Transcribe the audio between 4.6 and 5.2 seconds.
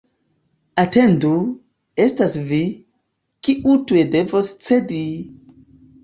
cedi!